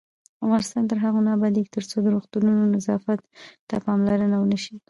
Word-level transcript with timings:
افغانستان 0.45 0.83
تر 0.89 0.97
هغو 1.03 1.19
نه 1.25 1.31
ابادیږي، 1.37 1.73
ترڅو 1.75 1.95
د 2.01 2.07
روغتونونو 2.15 2.63
نظافت 2.75 3.19
ته 3.69 3.75
پاملرنه 3.85 4.35
ونشي. 4.39 4.75